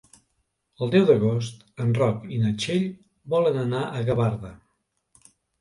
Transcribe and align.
El 0.85 0.93
deu 0.95 1.03
d'agost 1.09 1.83
en 1.85 1.93
Roc 1.99 2.25
i 2.37 2.41
na 2.45 2.55
Txell 2.63 2.89
volen 3.37 3.63
anar 3.67 3.85
a 4.01 4.05
Gavarda. 4.09 4.55